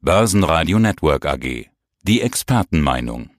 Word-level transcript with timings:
Börsenradio 0.00 0.78
Network 0.78 1.26
AG. 1.26 1.66
Die 2.04 2.22
Expertenmeinung. 2.22 3.30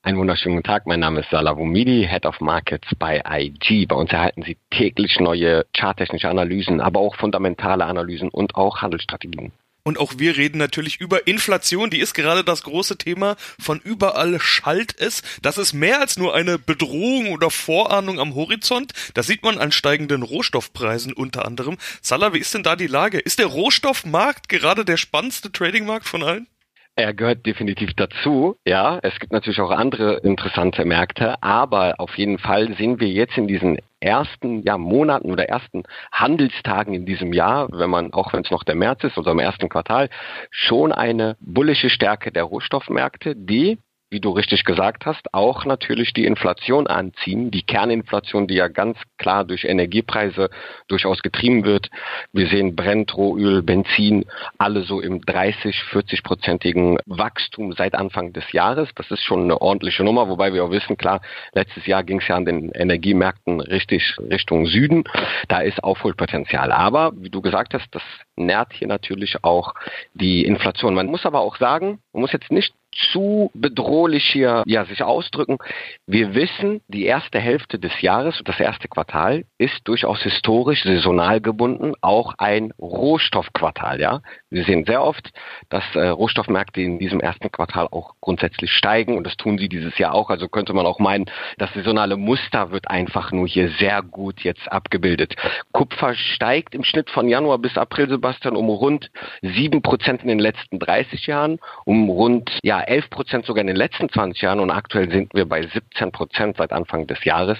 Einen 0.00 0.16
wunderschönen 0.16 0.56
guten 0.56 0.66
Tag, 0.66 0.86
mein 0.86 1.00
Name 1.00 1.20
ist 1.20 1.28
Salah 1.28 1.58
Wumidi, 1.58 2.08
Head 2.08 2.24
of 2.24 2.40
Markets 2.40 2.88
bei 2.98 3.22
IG. 3.28 3.84
Bei 3.84 3.96
uns 3.96 4.10
erhalten 4.10 4.42
Sie 4.42 4.56
täglich 4.70 5.20
neue 5.20 5.66
charttechnische 5.76 6.30
Analysen, 6.30 6.80
aber 6.80 7.00
auch 7.00 7.16
fundamentale 7.16 7.84
Analysen 7.84 8.30
und 8.30 8.54
auch 8.54 8.80
Handelsstrategien. 8.80 9.52
Und 9.90 9.98
auch 9.98 10.12
wir 10.18 10.36
reden 10.36 10.58
natürlich 10.58 11.00
über 11.00 11.26
Inflation, 11.26 11.90
die 11.90 11.98
ist 11.98 12.14
gerade 12.14 12.44
das 12.44 12.62
große 12.62 12.96
Thema. 12.96 13.34
Von 13.58 13.80
überall 13.80 14.38
schallt 14.38 14.94
es. 15.00 15.24
Das 15.42 15.58
ist 15.58 15.72
mehr 15.72 16.00
als 16.00 16.16
nur 16.16 16.32
eine 16.32 16.60
Bedrohung 16.60 17.32
oder 17.32 17.50
Vorahnung 17.50 18.20
am 18.20 18.36
Horizont. 18.36 18.92
Das 19.14 19.26
sieht 19.26 19.42
man 19.42 19.58
an 19.58 19.72
steigenden 19.72 20.22
Rohstoffpreisen 20.22 21.12
unter 21.12 21.44
anderem. 21.44 21.76
Salah, 22.02 22.32
wie 22.32 22.38
ist 22.38 22.54
denn 22.54 22.62
da 22.62 22.76
die 22.76 22.86
Lage? 22.86 23.18
Ist 23.18 23.40
der 23.40 23.46
Rohstoffmarkt 23.46 24.48
gerade 24.48 24.84
der 24.84 24.96
spannendste 24.96 25.50
Tradingmarkt 25.50 26.06
von 26.06 26.22
allen? 26.22 26.46
Er 26.94 27.12
gehört 27.12 27.44
definitiv 27.44 27.90
dazu, 27.96 28.54
ja. 28.64 29.00
Es 29.02 29.18
gibt 29.18 29.32
natürlich 29.32 29.60
auch 29.60 29.72
andere 29.72 30.18
interessante 30.18 30.84
Märkte, 30.84 31.42
aber 31.42 31.96
auf 31.98 32.16
jeden 32.16 32.38
Fall 32.38 32.76
sehen 32.76 33.00
wir 33.00 33.08
jetzt 33.08 33.36
in 33.36 33.48
diesen 33.48 33.78
ersten 34.00 34.62
ja, 34.62 34.78
Monaten 34.78 35.30
oder 35.30 35.48
ersten 35.48 35.84
Handelstagen 36.10 36.94
in 36.94 37.06
diesem 37.06 37.32
Jahr, 37.32 37.68
wenn 37.70 37.90
man, 37.90 38.12
auch 38.12 38.32
wenn 38.32 38.42
es 38.42 38.50
noch 38.50 38.64
der 38.64 38.74
März 38.74 39.04
ist, 39.04 39.16
also 39.16 39.30
im 39.30 39.38
ersten 39.38 39.68
Quartal, 39.68 40.08
schon 40.50 40.92
eine 40.92 41.36
bullische 41.40 41.90
Stärke 41.90 42.32
der 42.32 42.44
Rohstoffmärkte, 42.44 43.36
die 43.36 43.78
wie 44.10 44.20
du 44.20 44.30
richtig 44.30 44.64
gesagt 44.64 45.06
hast, 45.06 45.32
auch 45.32 45.64
natürlich 45.64 46.12
die 46.12 46.26
Inflation 46.26 46.88
anziehen, 46.88 47.52
die 47.52 47.62
Kerninflation, 47.62 48.48
die 48.48 48.54
ja 48.54 48.66
ganz 48.66 48.98
klar 49.18 49.44
durch 49.44 49.64
Energiepreise 49.64 50.50
durchaus 50.88 51.22
getrieben 51.22 51.64
wird. 51.64 51.88
Wir 52.32 52.48
sehen 52.48 52.74
Brent, 52.74 53.16
Rohöl, 53.16 53.62
Benzin, 53.62 54.26
alle 54.58 54.82
so 54.82 55.00
im 55.00 55.20
30, 55.20 55.76
40-prozentigen 55.92 56.98
Wachstum 57.06 57.72
seit 57.72 57.94
Anfang 57.94 58.32
des 58.32 58.50
Jahres. 58.52 58.88
Das 58.96 59.10
ist 59.12 59.22
schon 59.22 59.44
eine 59.44 59.60
ordentliche 59.60 60.02
Nummer, 60.02 60.28
wobei 60.28 60.52
wir 60.52 60.64
auch 60.64 60.72
wissen, 60.72 60.96
klar, 60.96 61.20
letztes 61.52 61.86
Jahr 61.86 62.02
ging 62.02 62.20
es 62.20 62.26
ja 62.26 62.34
an 62.34 62.44
den 62.44 62.70
Energiemärkten 62.72 63.60
richtig 63.60 64.16
Richtung 64.18 64.66
Süden. 64.66 65.04
Da 65.46 65.60
ist 65.60 65.84
Aufholpotenzial. 65.84 66.72
Aber, 66.72 67.12
wie 67.14 67.30
du 67.30 67.40
gesagt 67.40 67.74
hast, 67.74 67.86
das 67.92 68.02
nährt 68.34 68.72
hier 68.72 68.88
natürlich 68.88 69.44
auch 69.44 69.74
die 70.14 70.44
Inflation. 70.44 70.94
Man 70.94 71.06
muss 71.06 71.24
aber 71.24 71.40
auch 71.40 71.56
sagen, 71.56 72.00
man 72.12 72.22
muss 72.22 72.32
jetzt 72.32 72.50
nicht 72.50 72.74
zu 72.92 73.50
bedrohlich 73.54 74.24
hier 74.24 74.62
ja, 74.66 74.84
sich 74.84 75.02
ausdrücken. 75.02 75.58
Wir 76.06 76.34
wissen, 76.34 76.80
die 76.88 77.04
erste 77.04 77.38
Hälfte 77.38 77.78
des 77.78 78.00
Jahres, 78.00 78.40
das 78.44 78.58
erste 78.58 78.88
Quartal, 78.88 79.44
ist 79.58 79.80
durchaus 79.84 80.22
historisch 80.22 80.82
saisonal 80.82 81.40
gebunden, 81.40 81.94
auch 82.00 82.34
ein 82.38 82.72
Rohstoffquartal. 82.78 84.00
Ja, 84.00 84.22
wir 84.50 84.64
sehen 84.64 84.84
sehr 84.84 85.02
oft, 85.02 85.30
dass 85.68 85.84
äh, 85.94 86.08
Rohstoffmärkte 86.08 86.80
in 86.80 86.98
diesem 86.98 87.20
ersten 87.20 87.50
Quartal 87.52 87.86
auch 87.90 88.14
grundsätzlich 88.20 88.72
steigen 88.72 89.16
und 89.16 89.24
das 89.24 89.36
tun 89.36 89.58
sie 89.58 89.68
dieses 89.68 89.96
Jahr 89.98 90.12
auch. 90.12 90.28
Also 90.28 90.48
könnte 90.48 90.72
man 90.72 90.86
auch 90.86 90.98
meinen, 90.98 91.26
das 91.58 91.72
saisonale 91.72 92.16
Muster 92.16 92.72
wird 92.72 92.90
einfach 92.90 93.30
nur 93.30 93.46
hier 93.46 93.70
sehr 93.78 94.02
gut 94.02 94.40
jetzt 94.40 94.70
abgebildet. 94.70 95.36
Kupfer 95.72 96.14
steigt 96.14 96.74
im 96.74 96.84
Schnitt 96.84 97.10
von 97.10 97.28
Januar 97.28 97.58
bis 97.58 97.78
April, 97.78 98.08
Sebastian, 98.08 98.56
um 98.56 98.68
rund 98.68 99.10
sieben 99.42 99.82
Prozent 99.82 100.22
in 100.22 100.28
den 100.28 100.40
letzten 100.40 100.78
30 100.78 101.26
Jahren, 101.26 101.58
um 101.84 102.10
rund 102.10 102.58
ja 102.62 102.80
11 102.80 103.10
Prozent 103.10 103.46
sogar 103.46 103.60
in 103.60 103.68
den 103.68 103.76
letzten 103.76 104.08
20 104.08 104.42
Jahren 104.42 104.60
und 104.60 104.70
aktuell 104.70 105.10
sind 105.10 105.32
wir 105.32 105.48
bei 105.48 105.62
17 105.62 106.10
Prozent 106.10 106.56
seit 106.56 106.72
Anfang 106.72 107.06
des 107.06 107.22
Jahres. 107.24 107.58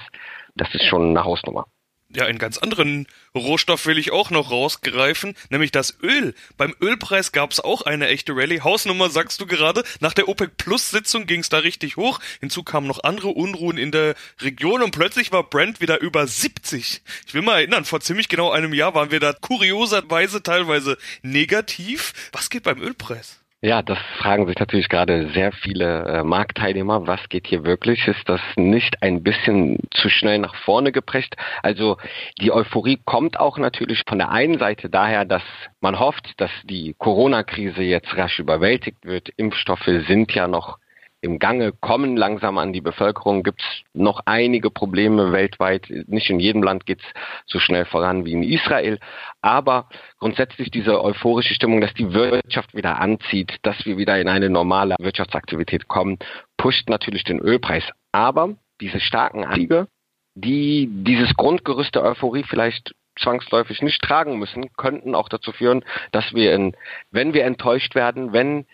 Das 0.57 0.75
ist 0.75 0.85
schon 0.85 1.11
eine 1.11 1.25
Hausnummer. 1.25 1.67
Ja, 2.13 2.25
einen 2.25 2.41
ganz 2.41 2.59
anderen 2.59 3.07
Rohstoff 3.37 3.87
will 3.87 3.97
ich 3.97 4.11
auch 4.11 4.31
noch 4.31 4.51
rausgreifen, 4.51 5.37
nämlich 5.49 5.71
das 5.71 5.97
Öl. 6.03 6.35
Beim 6.57 6.75
Ölpreis 6.81 7.31
gab 7.31 7.53
es 7.53 7.61
auch 7.61 7.83
eine 7.83 8.09
echte 8.09 8.35
Rallye. 8.35 8.63
Hausnummer 8.63 9.11
sagst 9.11 9.41
du 9.41 9.47
gerade. 9.47 9.85
Nach 10.01 10.13
der 10.13 10.29
OPEC 10.29 10.57
Plus 10.57 10.91
Sitzung 10.91 11.27
ging 11.27 11.41
es 11.41 11.51
da 11.51 11.59
richtig 11.59 11.97
hoch. 11.97 12.19
Hinzu 12.41 12.65
kamen 12.65 12.89
noch 12.89 13.05
andere 13.05 13.29
Unruhen 13.29 13.79
in 13.79 13.93
der 13.93 14.17
Region 14.41 14.83
und 14.83 14.91
plötzlich 14.91 15.31
war 15.31 15.49
Brent 15.49 15.81
wieder 15.81 16.01
über 16.01 16.27
70. 16.27 17.03
Ich 17.27 17.35
will 17.35 17.43
mal 17.43 17.59
erinnern, 17.59 17.85
vor 17.85 18.01
ziemlich 18.01 18.29
genau 18.29 18.51
einem 18.51 18.75
Jahr 18.75 18.97
waren 18.97 19.13
wir 19.13 19.21
da 19.21 19.33
kurioserweise 19.33 20.43
teilweise 20.43 20.99
negativ. 21.23 22.13
Was 22.33 22.51
geht 22.51 22.65
beim 22.65 22.83
Ölpreis? 22.83 23.40
Ja, 23.63 23.83
das 23.83 23.99
fragen 24.17 24.47
sich 24.47 24.59
natürlich 24.59 24.89
gerade 24.89 25.29
sehr 25.35 25.53
viele 25.53 26.05
äh, 26.07 26.25
Marktteilnehmer. 26.25 27.07
Was 27.07 27.29
geht 27.29 27.47
hier 27.47 27.63
wirklich? 27.65 28.09
Ist 28.09 28.27
das 28.27 28.41
nicht 28.57 29.03
ein 29.03 29.23
bisschen 29.23 29.81
zu 29.91 30.09
schnell 30.09 30.39
nach 30.39 30.55
vorne 30.55 30.93
geprescht? 30.93 31.35
Also 31.63 31.99
die 32.41 32.53
Euphorie 32.53 32.99
kommt 33.05 33.39
auch 33.39 33.59
natürlich 33.59 34.03
von 34.09 34.17
der 34.17 34.31
einen 34.31 34.59
Seite 34.59 34.89
daher, 34.89 35.27
dass 35.27 35.43
man 35.81 35.99
hofft, 35.99 36.41
dass 36.41 36.51
die 36.65 36.95
Corona-Krise 36.97 37.83
jetzt 37.83 38.17
rasch 38.17 38.39
überwältigt 38.39 39.05
wird. 39.05 39.29
Impfstoffe 39.37 39.91
sind 40.07 40.33
ja 40.35 40.49
noch 40.49 40.79
im 41.23 41.39
Gange 41.39 41.73
kommen 41.73 42.17
langsam 42.17 42.59
an 42.59 42.73
die 42.73 42.81
Bevölkerung. 42.81 43.43
Gibt 43.43 43.61
es 43.61 43.83
noch 43.93 44.21
einige 44.25 44.71
Probleme 44.71 45.33
weltweit. 45.33 45.87
Nicht 46.07 46.31
in 46.31 46.41
jedem 46.41 46.63
Land 46.63 46.87
geht 46.87 47.01
es 47.01 47.07
so 47.47 47.59
schnell 47.59 47.85
voran 47.85 48.25
wie 48.25 48.33
in 48.33 48.43
Israel. 48.43 48.99
Aber 49.43 49.89
grundsätzlich 50.19 50.71
diese 50.71 51.03
euphorische 51.03 51.55
Stimmung, 51.55 51.81
dass 51.81 51.93
die 51.95 52.13
Wirtschaft 52.13 52.75
wieder 52.75 53.01
anzieht, 53.01 53.57
dass 53.63 53.85
wir 53.85 53.99
wieder 53.99 54.19
in 54.19 54.29
eine 54.29 54.49
normale 54.49 54.97
Wirtschaftsaktivität 54.99 55.89
kommen, 55.89 56.19
pusht 56.57 56.89
natürlich 56.89 57.25
den 57.25 57.39
Ölpreis. 57.39 57.85
Aber 58.13 58.55
diese 58.81 59.01
starken 59.01 59.45
Anstiege, 59.45 59.89
die 60.35 60.89
dieses 60.91 61.35
Grundgerüst 61.35 61.95
der 61.95 62.05
Euphorie 62.05 62.45
vielleicht 62.45 62.95
zwangsläufig 63.19 63.83
nicht 63.83 64.01
tragen 64.03 64.39
müssen, 64.39 64.73
könnten 64.77 65.15
auch 65.15 65.29
dazu 65.29 65.53
führen, 65.53 65.85
dass 66.13 66.33
wir, 66.33 66.55
in, 66.55 66.75
wenn 67.11 67.35
wir 67.35 67.45
enttäuscht 67.45 67.95
werden, 67.95 68.33
wenn 68.33 68.67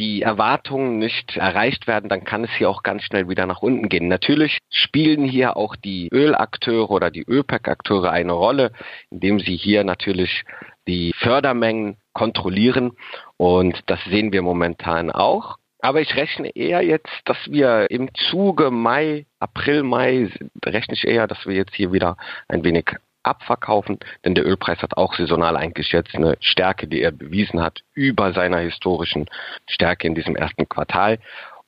die 0.00 0.22
Erwartungen 0.22 0.98
nicht 0.98 1.36
erreicht 1.36 1.86
werden, 1.86 2.08
dann 2.08 2.24
kann 2.24 2.42
es 2.44 2.50
hier 2.56 2.70
auch 2.70 2.82
ganz 2.82 3.02
schnell 3.02 3.28
wieder 3.28 3.44
nach 3.44 3.60
unten 3.60 3.90
gehen. 3.90 4.08
Natürlich 4.08 4.58
spielen 4.70 5.24
hier 5.24 5.58
auch 5.58 5.76
die 5.76 6.08
Ölakteure 6.10 6.90
oder 6.90 7.10
die 7.10 7.22
ÖPEC-Akteure 7.28 8.10
eine 8.10 8.32
Rolle, 8.32 8.72
indem 9.10 9.38
sie 9.38 9.56
hier 9.56 9.84
natürlich 9.84 10.44
die 10.88 11.12
Fördermengen 11.18 11.98
kontrollieren 12.14 12.92
und 13.36 13.78
das 13.86 14.02
sehen 14.04 14.32
wir 14.32 14.42
momentan 14.42 15.10
auch. 15.10 15.56
Aber 15.82 16.00
ich 16.00 16.16
rechne 16.16 16.48
eher 16.48 16.82
jetzt, 16.82 17.20
dass 17.26 17.38
wir 17.46 17.90
im 17.90 18.12
Zuge 18.14 18.70
Mai, 18.70 19.26
April, 19.38 19.82
Mai, 19.82 20.30
rechne 20.64 20.94
ich 20.94 21.06
eher, 21.06 21.26
dass 21.26 21.46
wir 21.46 21.54
jetzt 21.54 21.74
hier 21.74 21.92
wieder 21.92 22.16
ein 22.48 22.64
wenig 22.64 22.96
abverkaufen, 23.22 23.98
denn 24.24 24.34
der 24.34 24.46
Ölpreis 24.46 24.82
hat 24.82 24.96
auch 24.96 25.14
saisonal 25.14 25.56
eingeschätzt 25.56 26.14
eine 26.14 26.36
Stärke, 26.40 26.86
die 26.86 27.02
er 27.02 27.12
bewiesen 27.12 27.60
hat, 27.60 27.80
über 27.94 28.32
seiner 28.32 28.58
historischen 28.58 29.26
Stärke 29.68 30.06
in 30.06 30.14
diesem 30.14 30.36
ersten 30.36 30.68
Quartal. 30.68 31.18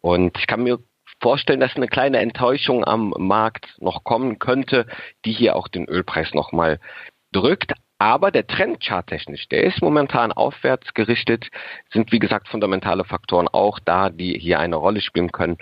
Und 0.00 0.38
ich 0.38 0.46
kann 0.46 0.62
mir 0.62 0.78
vorstellen, 1.20 1.60
dass 1.60 1.76
eine 1.76 1.88
kleine 1.88 2.18
Enttäuschung 2.18 2.84
am 2.84 3.14
Markt 3.16 3.74
noch 3.78 4.04
kommen 4.04 4.38
könnte, 4.38 4.86
die 5.24 5.32
hier 5.32 5.56
auch 5.56 5.68
den 5.68 5.88
Ölpreis 5.88 6.34
nochmal 6.34 6.80
drückt. 7.32 7.72
Aber 7.98 8.32
der 8.32 8.48
Trend 8.48 8.82
charttechnisch, 8.82 9.48
der 9.48 9.62
ist 9.62 9.80
momentan 9.80 10.32
aufwärts 10.32 10.92
gerichtet, 10.92 11.48
sind 11.92 12.10
wie 12.10 12.18
gesagt 12.18 12.48
fundamentale 12.48 13.04
Faktoren 13.04 13.46
auch 13.46 13.78
da, 13.78 14.10
die 14.10 14.36
hier 14.38 14.58
eine 14.58 14.74
Rolle 14.74 15.00
spielen 15.00 15.30
können. 15.30 15.56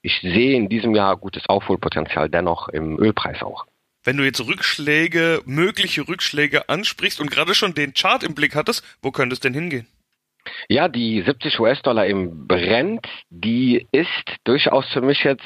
Ich 0.00 0.18
sehe 0.20 0.56
in 0.56 0.70
diesem 0.70 0.94
Jahr 0.94 1.18
gutes 1.18 1.46
Aufholpotenzial 1.48 2.30
dennoch 2.30 2.68
im 2.68 2.98
Ölpreis 2.98 3.42
auch. 3.42 3.66
Wenn 4.04 4.16
du 4.16 4.24
jetzt 4.24 4.40
Rückschläge, 4.40 5.42
mögliche 5.44 6.08
Rückschläge 6.08 6.68
ansprichst 6.68 7.20
und 7.20 7.30
gerade 7.30 7.54
schon 7.54 7.74
den 7.74 7.94
Chart 7.94 8.24
im 8.24 8.34
Blick 8.34 8.54
hattest, 8.56 8.84
wo 9.00 9.12
könnte 9.12 9.34
es 9.34 9.40
denn 9.40 9.54
hingehen? 9.54 9.86
Ja, 10.68 10.88
die 10.88 11.22
70 11.22 11.60
US-Dollar 11.60 12.06
im 12.06 12.48
Brent, 12.48 13.06
die 13.30 13.86
ist 13.92 14.08
durchaus 14.42 14.86
für 14.92 15.00
mich 15.00 15.22
jetzt 15.22 15.44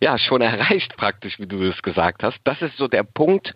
ja 0.00 0.18
schon 0.18 0.40
erreicht 0.40 0.96
praktisch, 0.96 1.38
wie 1.40 1.46
du 1.46 1.62
es 1.62 1.82
gesagt 1.82 2.22
hast. 2.22 2.38
Das 2.44 2.62
ist 2.62 2.76
so 2.76 2.86
der 2.86 3.02
Punkt, 3.02 3.54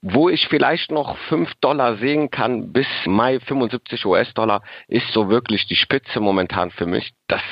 wo 0.00 0.28
ich 0.28 0.48
vielleicht 0.48 0.90
noch 0.90 1.16
5 1.28 1.52
Dollar 1.60 1.96
sehen 1.98 2.30
kann 2.30 2.72
bis 2.72 2.86
Mai 3.06 3.38
75 3.38 4.04
US-Dollar 4.04 4.62
ist 4.88 5.06
so 5.12 5.28
wirklich 5.28 5.66
die 5.66 5.76
Spitze 5.76 6.18
momentan 6.18 6.70
für 6.70 6.86
mich. 6.86 7.12
Das 7.28 7.42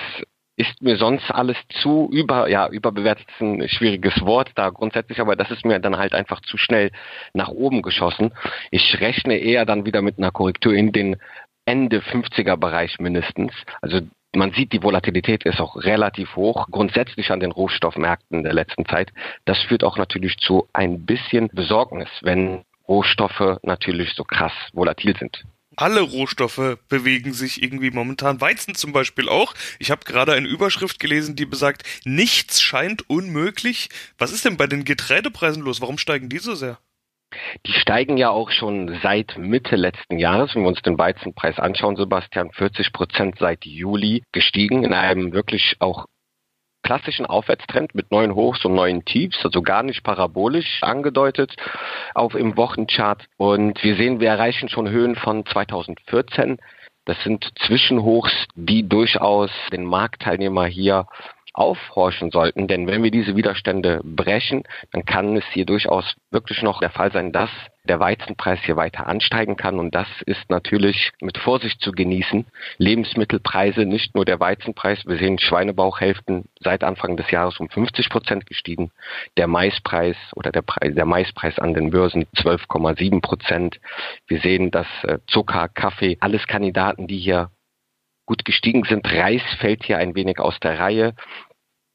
ist 0.61 0.83
mir 0.83 0.97
sonst 0.97 1.31
alles 1.31 1.57
zu 1.81 2.11
über, 2.13 2.51
ja, 2.51 2.69
überbewertet 2.69 3.27
ist 3.31 3.41
ein 3.41 3.67
schwieriges 3.67 4.21
Wort 4.21 4.51
da 4.57 4.69
grundsätzlich, 4.69 5.19
aber 5.19 5.35
das 5.35 5.51
ist 5.51 5.65
mir 5.65 5.79
dann 5.79 5.97
halt 5.97 6.13
einfach 6.13 6.41
zu 6.43 6.59
schnell 6.59 6.91
nach 7.33 7.49
oben 7.49 7.81
geschossen. 7.81 8.35
Ich 8.71 9.01
rechne 9.01 9.39
eher 9.39 9.65
dann 9.65 9.87
wieder 9.87 10.03
mit 10.03 10.19
einer 10.19 10.31
Korrektur 10.31 10.75
in 10.75 10.93
den 10.93 11.17
Ende 11.65 12.01
50er 12.01 12.59
Bereich 12.59 12.99
mindestens. 12.99 13.55
Also 13.81 14.01
man 14.35 14.53
sieht, 14.53 14.75
die 14.75 14.83
Volatilität 14.83 15.45
ist 15.45 15.63
auch 15.63 15.77
relativ 15.77 16.37
hoch, 16.37 16.67
grundsätzlich 16.71 17.31
an 17.31 17.41
den 17.41 17.53
Rohstoffmärkten 17.53 18.43
der 18.43 18.53
letzten 18.53 18.85
Zeit. 18.85 19.11
Das 19.47 19.59
führt 19.63 19.83
auch 19.83 19.97
natürlich 19.97 20.37
zu 20.37 20.69
ein 20.75 21.07
bisschen 21.07 21.49
Besorgnis, 21.55 22.11
wenn 22.21 22.65
Rohstoffe 22.87 23.59
natürlich 23.63 24.13
so 24.15 24.25
krass 24.25 24.53
volatil 24.75 25.17
sind 25.17 25.43
alle 25.81 26.01
Rohstoffe 26.01 26.79
bewegen 26.89 27.33
sich 27.33 27.63
irgendwie 27.63 27.91
momentan. 27.91 28.41
Weizen 28.41 28.75
zum 28.75 28.93
Beispiel 28.93 29.29
auch. 29.29 29.55
Ich 29.79 29.91
habe 29.91 30.05
gerade 30.05 30.33
eine 30.33 30.49
Überschrift 30.49 31.01
gelesen, 31.01 31.37
die 31.37 31.47
besagt, 31.47 31.83
nichts 32.05 32.61
scheint 32.61 33.09
unmöglich. 33.09 33.89
Was 34.19 34.33
ist 34.33 34.45
denn 34.45 34.57
bei 34.57 34.67
den 34.67 34.85
Getreidepreisen 34.85 35.63
los? 35.63 35.81
Warum 35.81 35.99
steigen 35.99 36.29
die 36.29 36.39
so 36.39 36.55
sehr? 36.55 36.79
Die 37.67 37.73
steigen 37.73 38.17
ja 38.17 38.31
auch 38.31 38.51
schon 38.51 38.99
seit 39.03 39.39
Mitte 39.39 39.77
letzten 39.77 40.19
Jahres. 40.19 40.55
Wenn 40.55 40.63
wir 40.63 40.69
uns 40.69 40.83
den 40.83 40.99
Weizenpreis 40.99 41.59
anschauen, 41.59 41.97
Sebastian, 41.97 42.51
40 42.53 42.93
Prozent 42.93 43.37
seit 43.39 43.65
Juli 43.65 44.25
gestiegen 44.33 44.85
in 44.85 44.93
einem 44.93 45.33
wirklich 45.33 45.77
auch 45.79 46.07
klassischen 46.91 47.25
Aufwärtstrend 47.25 47.95
mit 47.95 48.11
neuen 48.11 48.35
Hochs 48.35 48.65
und 48.65 48.75
neuen 48.75 49.05
Tiefs, 49.05 49.45
also 49.45 49.63
gar 49.63 49.85
nicht 49.85 50.03
parabolisch 50.03 50.83
angedeutet 50.83 51.55
auf 52.17 52.35
im 52.35 52.57
Wochenchart. 52.57 53.27
Und 53.37 53.81
wir 53.85 53.95
sehen, 53.95 54.19
wir 54.19 54.29
erreichen 54.29 54.69
schon 54.69 54.91
Höhen 54.91 55.15
von 55.15 55.47
2014. 55.47 56.59
Das 57.05 57.17
sind 57.23 57.49
Zwischenhochs, 57.65 58.33
die 58.57 58.89
durchaus 58.89 59.53
den 59.71 59.85
Marktteilnehmer 59.85 60.67
hier 60.67 61.07
aufhorchen 61.53 62.31
sollten. 62.31 62.69
Denn 62.69 62.87
wenn 62.87 63.03
wir 63.03 63.11
diese 63.11 63.37
Widerstände 63.37 64.01
brechen, 64.05 64.65
dann 64.93 65.05
kann 65.05 65.37
es 65.37 65.45
hier 65.53 65.67
durchaus 65.67 66.17
wirklich 66.31 66.63
noch 66.63 66.81
der 66.81 66.91
Fall 66.91 67.13
sein, 67.13 67.33
dass 67.33 67.51
der 67.85 67.99
Weizenpreis 67.99 68.61
hier 68.63 68.77
weiter 68.77 69.07
ansteigen 69.07 69.57
kann. 69.57 69.79
Und 69.79 69.95
das 69.95 70.07
ist 70.27 70.51
natürlich 70.51 71.13
mit 71.21 71.39
Vorsicht 71.39 71.81
zu 71.81 71.93
genießen. 71.93 72.47
Lebensmittelpreise, 72.79 73.87
nicht 73.87 74.15
nur 74.15 74.25
der 74.25 74.39
Weizenpreis. 74.39 75.07
Wir 75.07 75.17
sehen 75.17 75.39
Schweinebauchhälften 75.39 76.45
seit 76.61 76.85
Anfang 76.85 77.17
des 77.17 77.31
Jahres 77.31 77.59
um 77.59 77.69
50 77.69 78.09
Prozent 78.11 78.47
gestiegen. 78.47 78.91
Der 79.37 79.47
Maispreis 79.47 80.17
oder 80.37 80.53
der, 80.53 80.63
Preis, 80.63 80.95
der 80.95 81.07
Maispreis 81.07 81.59
an 81.59 81.75
den 81.75 81.91
Börsen 81.91 82.27
12,7 82.37 83.21
Prozent. 83.21 83.81
Wir 84.27 84.41
sehen, 84.41 84.71
dass 84.71 84.87
äh, 85.03 85.19
Zucker, 85.27 85.69
Kaffee, 85.69 86.19
alles 86.21 86.47
Kandidaten, 86.47 87.07
die 87.07 87.19
hier 87.19 87.51
gut 88.31 88.45
gestiegen 88.45 88.85
sind. 88.85 89.05
Reis 89.13 89.43
fällt 89.59 89.83
hier 89.83 89.99
ein 89.99 90.15
wenig 90.15 90.39
aus 90.39 90.59
der 90.61 90.79
Reihe 90.79 91.15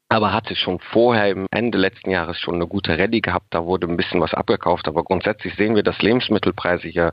aber 0.08 0.32
hatte 0.32 0.54
schon 0.54 0.78
vorher 0.78 1.28
im 1.30 1.46
Ende 1.50 1.78
letzten 1.78 2.10
Jahres 2.10 2.38
schon 2.38 2.54
eine 2.54 2.66
gute 2.66 2.98
Rallye 2.98 3.20
gehabt. 3.20 3.46
Da 3.50 3.64
wurde 3.64 3.88
ein 3.88 3.96
bisschen 3.96 4.20
was 4.20 4.34
abgekauft. 4.34 4.86
Aber 4.86 5.02
grundsätzlich 5.02 5.54
sehen 5.56 5.74
wir, 5.74 5.82
dass 5.82 6.00
Lebensmittelpreise 6.00 6.88
hier 6.88 7.12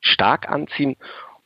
stark 0.00 0.48
anziehen. 0.48 0.96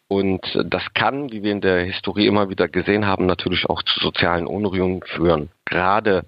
Und 0.09 0.41
das 0.65 0.85
kann, 0.95 1.33
wie 1.33 1.43
wir 1.43 1.53
in 1.53 1.61
der 1.61 1.85
Historie 1.85 2.27
immer 2.27 2.49
wieder 2.49 2.69
gesehen 2.69 3.07
haben, 3.07 3.27
natürlich 3.27 3.69
auch 3.69 3.83
zu 3.83 4.01
sozialen 4.01 4.47
Unruhen 4.47 5.03
führen. 5.03 5.51
Gerade 5.65 6.25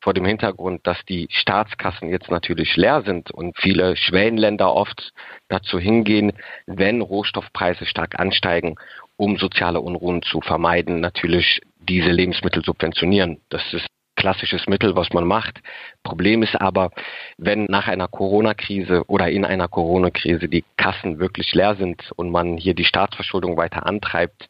vor 0.00 0.12
dem 0.12 0.26
Hintergrund, 0.26 0.86
dass 0.86 1.02
die 1.06 1.26
Staatskassen 1.30 2.10
jetzt 2.10 2.30
natürlich 2.30 2.76
leer 2.76 3.02
sind 3.02 3.30
und 3.30 3.56
viele 3.56 3.96
Schwellenländer 3.96 4.72
oft 4.72 5.12
dazu 5.48 5.78
hingehen, 5.78 6.34
wenn 6.66 7.00
Rohstoffpreise 7.00 7.86
stark 7.86 8.20
ansteigen, 8.20 8.76
um 9.16 9.36
soziale 9.36 9.80
Unruhen 9.80 10.22
zu 10.22 10.40
vermeiden, 10.40 11.00
natürlich 11.00 11.60
diese 11.78 12.10
Lebensmittel 12.10 12.64
subventionieren. 12.64 13.40
Das 13.48 13.62
ist 13.72 13.86
klassisches 14.16 14.66
Mittel, 14.66 14.96
was 14.96 15.12
man 15.12 15.26
macht. 15.26 15.60
Problem 16.02 16.42
ist 16.42 16.58
aber, 16.60 16.90
wenn 17.36 17.66
nach 17.66 17.88
einer 17.88 18.08
Corona-Krise 18.08 19.04
oder 19.06 19.28
in 19.28 19.44
einer 19.44 19.68
Corona-Krise 19.68 20.48
die 20.48 20.64
Kassen 20.76 21.18
wirklich 21.18 21.52
leer 21.54 21.74
sind 21.76 22.10
und 22.16 22.30
man 22.30 22.56
hier 22.56 22.74
die 22.74 22.84
Staatsverschuldung 22.84 23.56
weiter 23.56 23.86
antreibt, 23.86 24.48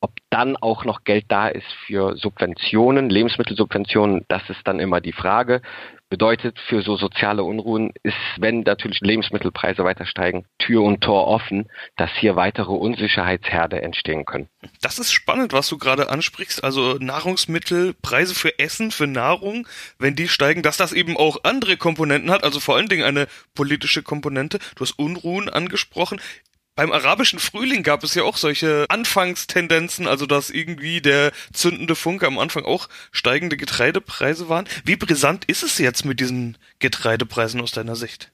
ob 0.00 0.12
dann 0.30 0.56
auch 0.56 0.84
noch 0.84 1.04
Geld 1.04 1.26
da 1.28 1.48
ist 1.48 1.66
für 1.86 2.16
Subventionen, 2.16 3.10
Lebensmittelsubventionen, 3.10 4.24
das 4.28 4.42
ist 4.48 4.60
dann 4.64 4.80
immer 4.80 5.00
die 5.00 5.12
Frage. 5.12 5.60
Bedeutet 6.08 6.58
für 6.58 6.82
so 6.82 6.96
soziale 6.96 7.44
Unruhen 7.44 7.92
ist, 8.02 8.16
wenn 8.38 8.62
natürlich 8.62 9.00
Lebensmittelpreise 9.00 9.84
weiter 9.84 10.06
steigen, 10.06 10.44
Tür 10.58 10.82
und 10.82 11.02
Tor 11.02 11.28
offen, 11.28 11.70
dass 11.96 12.10
hier 12.16 12.34
weitere 12.34 12.72
Unsicherheitsherde 12.72 13.80
entstehen 13.80 14.24
können. 14.24 14.48
Das 14.82 14.98
ist 14.98 15.12
spannend, 15.12 15.52
was 15.52 15.68
du 15.68 15.78
gerade 15.78 16.10
ansprichst. 16.10 16.64
Also 16.64 16.94
Nahrungsmittel, 16.94 17.94
Preise 17.94 18.34
für 18.34 18.58
Essen, 18.58 18.90
für 18.90 19.06
Nahrung, 19.06 19.68
wenn 20.00 20.16
die 20.16 20.26
steigen, 20.26 20.62
dass 20.62 20.76
das 20.76 20.92
eben 20.92 21.16
auch 21.16 21.44
andere 21.44 21.76
Komponenten 21.76 22.32
hat, 22.32 22.42
also 22.42 22.58
vor 22.58 22.74
allen 22.74 22.88
Dingen 22.88 23.04
eine 23.04 23.28
politische 23.54 24.02
Komponente. 24.02 24.58
Du 24.74 24.80
hast 24.80 24.98
Unruhen 24.98 25.48
angesprochen. 25.48 26.20
Beim 26.80 26.92
arabischen 26.92 27.40
Frühling 27.40 27.82
gab 27.82 28.04
es 28.04 28.14
ja 28.14 28.22
auch 28.22 28.38
solche 28.38 28.86
Anfangstendenzen, 28.88 30.06
also 30.06 30.24
dass 30.24 30.48
irgendwie 30.48 31.02
der 31.02 31.30
zündende 31.52 31.94
Funke 31.94 32.26
am 32.26 32.38
Anfang 32.38 32.64
auch 32.64 32.88
steigende 33.12 33.58
Getreidepreise 33.58 34.48
waren. 34.48 34.66
Wie 34.86 34.96
brisant 34.96 35.44
ist 35.44 35.62
es 35.62 35.76
jetzt 35.76 36.06
mit 36.06 36.20
diesen 36.20 36.56
Getreidepreisen 36.78 37.60
aus 37.60 37.72
deiner 37.72 37.96
Sicht? 37.96 38.32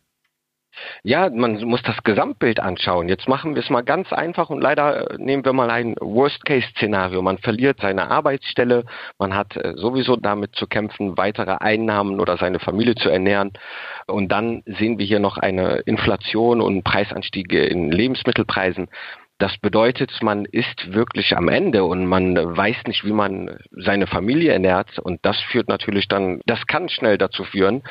Ja, 1.03 1.31
man 1.31 1.63
muss 1.65 1.83
das 1.83 2.03
Gesamtbild 2.03 2.61
anschauen. 2.61 3.09
Jetzt 3.09 3.29
machen 3.29 3.55
wir 3.55 3.63
es 3.63 3.71
mal 3.71 3.83
ganz 3.83 4.13
einfach 4.13 4.51
und 4.51 4.61
leider 4.61 5.11
äh, 5.11 5.17
nehmen 5.19 5.45
wir 5.45 5.53
mal 5.53 5.71
ein 5.71 5.95
Worst-Case-Szenario. 6.01 7.23
Man 7.23 7.39
verliert 7.39 7.81
seine 7.81 8.11
Arbeitsstelle, 8.11 8.85
man 9.19 9.35
hat 9.35 9.57
äh, 9.57 9.75
sowieso 9.77 10.17
damit 10.17 10.55
zu 10.55 10.67
kämpfen, 10.67 11.17
weitere 11.17 11.57
Einnahmen 11.61 12.21
oder 12.21 12.37
seine 12.37 12.59
Familie 12.59 12.95
zu 12.95 13.09
ernähren. 13.09 13.53
Und 14.07 14.31
dann 14.31 14.63
sehen 14.67 14.99
wir 14.99 15.07
hier 15.07 15.21
noch 15.21 15.39
eine 15.39 15.79
Inflation 15.87 16.61
und 16.61 16.83
Preisanstiege 16.85 17.65
in 17.65 17.91
Lebensmittelpreisen. 17.91 18.89
Das 19.39 19.59
bedeutet, 19.59 20.11
man 20.23 20.47
ist 20.47 20.95
wirklich 20.95 21.37
am 21.37 21.49
Ende 21.49 21.85
und 21.85 22.07
man 22.07 22.35
weiß 22.35 22.85
nicht, 22.87 23.05
wie 23.05 23.13
man 23.13 23.59
seine 23.71 24.07
Familie 24.07 24.53
ernährt. 24.53 24.99
Und 24.99 25.21
das 25.27 25.39
führt 25.43 25.69
natürlich 25.69 26.09
dann, 26.09 26.41
das 26.47 26.67
kann 26.67 26.89
schnell 26.89 27.19
dazu 27.19 27.45
führen, 27.45 27.83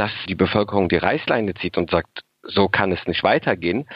dass 0.00 0.12
die 0.30 0.34
Bevölkerung 0.34 0.88
die 0.88 0.96
Reißleine 0.96 1.52
zieht 1.52 1.76
und 1.76 1.90
sagt, 1.90 2.22
so 2.42 2.68
kann 2.68 2.90
es 2.90 3.06
nicht 3.06 3.22
weitergehen. 3.22 3.86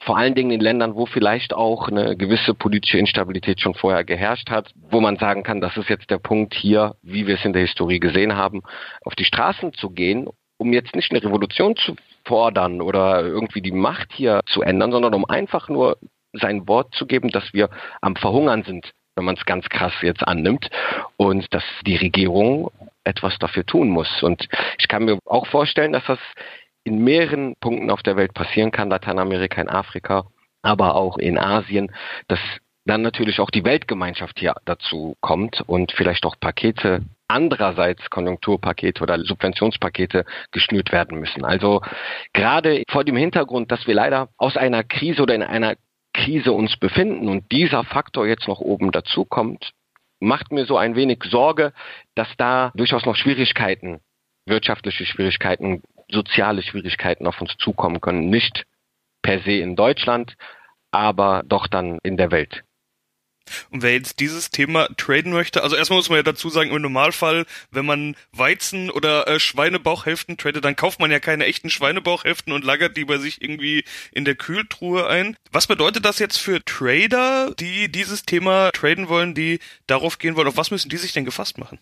Vor 0.00 0.16
allen 0.16 0.36
Dingen 0.36 0.52
in 0.52 0.60
Ländern, 0.60 0.94
wo 0.94 1.06
vielleicht 1.06 1.54
auch 1.54 1.88
eine 1.88 2.16
gewisse 2.16 2.54
politische 2.54 2.98
Instabilität 2.98 3.60
schon 3.60 3.74
vorher 3.74 4.04
geherrscht 4.04 4.48
hat, 4.48 4.70
wo 4.76 5.00
man 5.00 5.16
sagen 5.16 5.42
kann, 5.42 5.60
das 5.60 5.76
ist 5.76 5.88
jetzt 5.88 6.08
der 6.08 6.18
Punkt 6.18 6.54
hier, 6.54 6.94
wie 7.02 7.26
wir 7.26 7.34
es 7.34 7.44
in 7.44 7.52
der 7.52 7.62
Historie 7.62 7.98
gesehen 7.98 8.36
haben, 8.36 8.62
auf 9.04 9.16
die 9.16 9.24
Straßen 9.24 9.72
zu 9.72 9.90
gehen, 9.90 10.28
um 10.56 10.72
jetzt 10.72 10.94
nicht 10.94 11.10
eine 11.10 11.20
Revolution 11.20 11.74
zu 11.74 11.96
fordern 12.24 12.80
oder 12.80 13.22
irgendwie 13.22 13.60
die 13.60 13.72
Macht 13.72 14.12
hier 14.12 14.42
zu 14.46 14.62
ändern, 14.62 14.92
sondern 14.92 15.14
um 15.14 15.24
einfach 15.24 15.68
nur 15.68 15.98
sein 16.32 16.68
Wort 16.68 16.94
zu 16.94 17.06
geben, 17.06 17.30
dass 17.30 17.52
wir 17.52 17.70
am 18.00 18.14
Verhungern 18.14 18.62
sind, 18.62 18.92
wenn 19.20 19.26
man 19.26 19.36
es 19.36 19.44
ganz 19.44 19.68
krass 19.68 19.92
jetzt 20.00 20.26
annimmt 20.26 20.70
und 21.18 21.52
dass 21.52 21.62
die 21.86 21.96
Regierung 21.96 22.70
etwas 23.04 23.38
dafür 23.38 23.66
tun 23.66 23.90
muss. 23.90 24.22
Und 24.22 24.48
ich 24.78 24.88
kann 24.88 25.04
mir 25.04 25.18
auch 25.26 25.46
vorstellen, 25.46 25.92
dass 25.92 26.06
das 26.06 26.18
in 26.84 27.04
mehreren 27.04 27.54
Punkten 27.60 27.90
auf 27.90 28.02
der 28.02 28.16
Welt 28.16 28.32
passieren 28.32 28.70
kann, 28.70 28.88
Lateinamerika, 28.88 29.60
in 29.60 29.68
Afrika, 29.68 30.24
aber 30.62 30.94
auch 30.94 31.18
in 31.18 31.36
Asien, 31.36 31.92
dass 32.28 32.40
dann 32.86 33.02
natürlich 33.02 33.40
auch 33.40 33.50
die 33.50 33.64
Weltgemeinschaft 33.64 34.38
hier 34.38 34.54
dazu 34.64 35.16
kommt 35.20 35.60
und 35.66 35.92
vielleicht 35.92 36.24
auch 36.24 36.36
Pakete 36.40 37.02
andererseits 37.28 38.08
Konjunkturpakete 38.08 39.02
oder 39.02 39.18
Subventionspakete 39.20 40.24
geschnürt 40.50 40.92
werden 40.92 41.20
müssen. 41.20 41.44
Also 41.44 41.82
gerade 42.32 42.84
vor 42.88 43.04
dem 43.04 43.16
Hintergrund, 43.16 43.70
dass 43.70 43.86
wir 43.86 43.94
leider 43.94 44.30
aus 44.38 44.56
einer 44.56 44.82
Krise 44.82 45.22
oder 45.22 45.34
in 45.34 45.42
einer 45.42 45.76
Krise 46.12 46.52
uns 46.52 46.76
befinden 46.76 47.28
und 47.28 47.50
dieser 47.52 47.84
Faktor 47.84 48.26
jetzt 48.26 48.48
noch 48.48 48.60
oben 48.60 48.90
dazu 48.90 49.24
kommt, 49.24 49.72
macht 50.20 50.52
mir 50.52 50.66
so 50.66 50.76
ein 50.76 50.96
wenig 50.96 51.22
Sorge, 51.24 51.72
dass 52.14 52.28
da 52.36 52.72
durchaus 52.74 53.06
noch 53.06 53.16
Schwierigkeiten, 53.16 54.00
wirtschaftliche 54.46 55.06
Schwierigkeiten, 55.06 55.82
soziale 56.10 56.62
Schwierigkeiten 56.62 57.26
auf 57.26 57.40
uns 57.40 57.56
zukommen 57.58 58.00
können. 58.00 58.28
Nicht 58.28 58.64
per 59.22 59.40
se 59.40 59.52
in 59.52 59.76
Deutschland, 59.76 60.34
aber 60.90 61.42
doch 61.46 61.66
dann 61.66 61.98
in 62.02 62.16
der 62.16 62.30
Welt. 62.30 62.64
Und 63.70 63.82
wer 63.82 63.92
jetzt 63.92 64.20
dieses 64.20 64.50
Thema 64.50 64.88
traden 64.96 65.32
möchte, 65.32 65.62
also 65.62 65.76
erstmal 65.76 65.98
muss 65.98 66.08
man 66.08 66.18
ja 66.18 66.22
dazu 66.22 66.48
sagen, 66.48 66.70
im 66.70 66.82
Normalfall, 66.82 67.46
wenn 67.70 67.86
man 67.86 68.16
Weizen 68.32 68.90
oder 68.90 69.26
äh, 69.28 69.40
Schweinebauchhälften 69.40 70.36
tradet, 70.36 70.64
dann 70.64 70.76
kauft 70.76 71.00
man 71.00 71.10
ja 71.10 71.20
keine 71.20 71.46
echten 71.46 71.70
Schweinebauchhälften 71.70 72.52
und 72.52 72.64
lagert 72.64 72.96
die 72.96 73.04
bei 73.04 73.18
sich 73.18 73.42
irgendwie 73.42 73.84
in 74.12 74.24
der 74.24 74.34
Kühltruhe 74.34 75.06
ein. 75.06 75.36
Was 75.52 75.66
bedeutet 75.66 76.04
das 76.04 76.18
jetzt 76.18 76.38
für 76.38 76.64
Trader, 76.64 77.54
die 77.58 77.90
dieses 77.90 78.24
Thema 78.24 78.70
traden 78.72 79.08
wollen, 79.08 79.34
die 79.34 79.58
darauf 79.86 80.18
gehen 80.18 80.36
wollen? 80.36 80.48
Auf 80.48 80.56
was 80.56 80.70
müssen 80.70 80.88
die 80.88 80.96
sich 80.96 81.12
denn 81.12 81.24
gefasst 81.24 81.58
machen? 81.58 81.78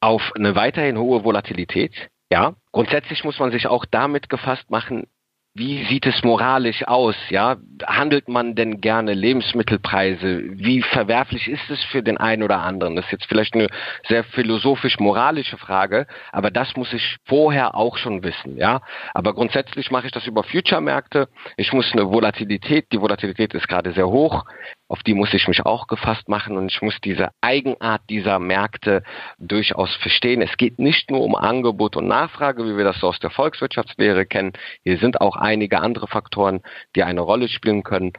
Auf 0.00 0.22
eine 0.36 0.54
weiterhin 0.54 0.98
hohe 0.98 1.24
Volatilität. 1.24 1.92
Ja, 2.30 2.54
grundsätzlich 2.72 3.24
muss 3.24 3.38
man 3.38 3.50
sich 3.52 3.66
auch 3.66 3.84
damit 3.84 4.30
gefasst 4.30 4.70
machen, 4.70 5.06
wie 5.54 5.84
sieht 5.84 6.06
es 6.06 6.22
moralisch 6.24 6.88
aus? 6.88 7.14
Ja, 7.28 7.56
handelt 7.86 8.26
man 8.26 8.54
denn 8.54 8.80
gerne 8.80 9.12
Lebensmittelpreise? 9.12 10.40
Wie 10.52 10.80
verwerflich 10.80 11.46
ist 11.46 11.68
es 11.68 11.84
für 11.84 12.02
den 12.02 12.16
einen 12.16 12.42
oder 12.42 12.60
anderen? 12.60 12.96
Das 12.96 13.04
ist 13.04 13.12
jetzt 13.12 13.26
vielleicht 13.26 13.54
eine 13.54 13.66
sehr 14.08 14.24
philosophisch-moralische 14.24 15.58
Frage, 15.58 16.06
aber 16.30 16.50
das 16.50 16.74
muss 16.76 16.90
ich 16.94 17.18
vorher 17.26 17.74
auch 17.74 17.98
schon 17.98 18.22
wissen. 18.22 18.56
Ja, 18.56 18.80
aber 19.12 19.34
grundsätzlich 19.34 19.90
mache 19.90 20.06
ich 20.06 20.12
das 20.12 20.26
über 20.26 20.42
Future-Märkte. 20.42 21.28
Ich 21.58 21.74
muss 21.74 21.92
eine 21.92 22.08
Volatilität, 22.08 22.86
die 22.90 23.00
Volatilität 23.00 23.52
ist 23.52 23.68
gerade 23.68 23.92
sehr 23.92 24.08
hoch 24.08 24.44
auf 24.92 25.02
die 25.02 25.14
muss 25.14 25.32
ich 25.32 25.48
mich 25.48 25.64
auch 25.64 25.86
gefasst 25.86 26.28
machen 26.28 26.58
und 26.58 26.70
ich 26.70 26.82
muss 26.82 27.00
diese 27.02 27.30
Eigenart 27.40 28.02
dieser 28.10 28.38
Märkte 28.38 29.02
durchaus 29.38 29.96
verstehen. 29.96 30.42
Es 30.42 30.58
geht 30.58 30.78
nicht 30.78 31.10
nur 31.10 31.22
um 31.22 31.34
Angebot 31.34 31.96
und 31.96 32.06
Nachfrage, 32.06 32.66
wie 32.66 32.76
wir 32.76 32.84
das 32.84 33.00
so 33.00 33.08
aus 33.08 33.18
der 33.18 33.30
Volkswirtschaftslehre 33.30 34.26
kennen. 34.26 34.52
Hier 34.84 34.98
sind 34.98 35.22
auch 35.22 35.36
einige 35.36 35.80
andere 35.80 36.08
Faktoren, 36.08 36.60
die 36.94 37.04
eine 37.04 37.22
Rolle 37.22 37.48
spielen 37.48 37.84
können. 37.84 38.12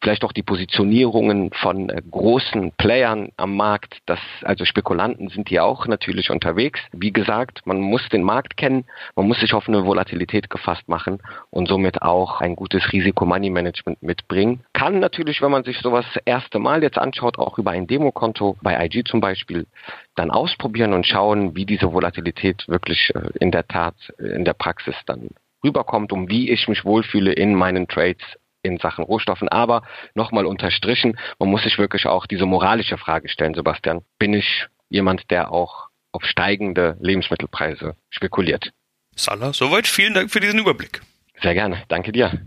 Vielleicht 0.00 0.22
auch 0.22 0.30
die 0.30 0.44
Positionierungen 0.44 1.50
von 1.52 1.90
äh, 1.90 2.00
großen 2.08 2.70
Playern 2.78 3.30
am 3.36 3.56
Markt. 3.56 3.98
Das, 4.06 4.20
also 4.42 4.64
Spekulanten 4.64 5.30
sind 5.30 5.48
hier 5.48 5.64
auch 5.64 5.88
natürlich 5.88 6.30
unterwegs. 6.30 6.78
Wie 6.92 7.12
gesagt, 7.12 7.62
man 7.64 7.80
muss 7.80 8.08
den 8.08 8.22
Markt 8.22 8.56
kennen, 8.56 8.84
man 9.16 9.26
muss 9.26 9.40
sich 9.40 9.52
auf 9.52 9.68
eine 9.68 9.84
Volatilität 9.84 10.48
gefasst 10.48 10.88
machen 10.88 11.18
und 11.50 11.66
somit 11.66 12.02
auch 12.02 12.40
ein 12.40 12.54
gutes 12.54 12.92
Risiko-Money-Management 12.92 14.00
mitbringen. 14.00 14.60
Kann 14.74 15.00
natürlich, 15.00 15.42
wenn 15.42 15.50
man 15.50 15.64
sich 15.64 15.78
sowas 15.80 16.06
erste 16.26 16.58
Mal 16.58 16.82
jetzt 16.82 16.98
anschaut, 16.98 17.38
auch 17.38 17.58
über 17.58 17.70
ein 17.70 17.86
Demokonto 17.86 18.56
bei 18.62 18.84
IG 18.84 19.04
zum 19.04 19.20
Beispiel, 19.20 19.66
dann 20.14 20.30
ausprobieren 20.30 20.92
und 20.92 21.06
schauen, 21.06 21.54
wie 21.56 21.66
diese 21.66 21.92
Volatilität 21.92 22.66
wirklich 22.68 23.12
äh, 23.14 23.30
in 23.40 23.50
der 23.50 23.66
Tat 23.66 23.94
in 24.18 24.44
der 24.44 24.54
Praxis 24.54 24.94
dann 25.06 25.28
rüberkommt 25.62 26.12
und 26.12 26.30
wie 26.30 26.50
ich 26.50 26.68
mich 26.68 26.84
wohlfühle 26.84 27.32
in 27.32 27.54
meinen 27.54 27.88
Trades 27.88 28.22
in 28.62 28.78
Sachen 28.78 29.04
Rohstoffen. 29.04 29.48
Aber 29.48 29.82
nochmal 30.14 30.46
unterstrichen, 30.46 31.18
man 31.38 31.48
muss 31.48 31.62
sich 31.62 31.78
wirklich 31.78 32.06
auch 32.06 32.26
diese 32.26 32.46
moralische 32.46 32.98
Frage 32.98 33.28
stellen, 33.28 33.54
Sebastian. 33.54 34.02
Bin 34.18 34.34
ich 34.34 34.66
jemand, 34.88 35.30
der 35.30 35.52
auch 35.52 35.88
auf 36.12 36.24
steigende 36.24 36.96
Lebensmittelpreise 37.00 37.96
spekuliert? 38.10 38.72
Salah, 39.16 39.52
soweit 39.52 39.86
vielen 39.86 40.14
Dank 40.14 40.30
für 40.30 40.40
diesen 40.40 40.58
Überblick. 40.58 41.00
Sehr 41.42 41.54
gerne, 41.54 41.82
danke 41.88 42.12
dir. 42.12 42.40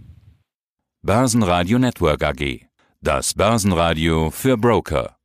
Börsenradio 1.01 1.79
Network 1.79 2.23
AG. 2.23 2.67
Das 3.05 3.33
Börsenradio 3.33 4.31
für 4.31 4.55
Broker. 4.55 5.17